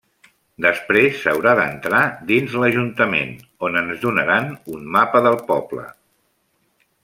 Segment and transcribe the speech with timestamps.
[0.65, 1.99] Després s'haurà d'entrar
[2.31, 3.37] dins l'Ajuntament
[3.69, 5.89] on ens donaran un mapa del poble.